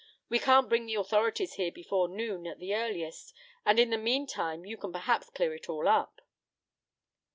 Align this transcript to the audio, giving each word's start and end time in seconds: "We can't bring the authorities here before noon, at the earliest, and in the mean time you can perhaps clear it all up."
"We 0.29 0.39
can't 0.39 0.67
bring 0.67 0.87
the 0.87 0.95
authorities 0.95 1.53
here 1.53 1.71
before 1.71 2.07
noon, 2.09 2.47
at 2.47 2.57
the 2.57 2.73
earliest, 2.73 3.35
and 3.67 3.79
in 3.79 3.91
the 3.91 3.99
mean 3.99 4.25
time 4.25 4.65
you 4.65 4.75
can 4.75 4.91
perhaps 4.91 5.29
clear 5.29 5.53
it 5.53 5.69
all 5.69 5.87
up." 5.87 6.21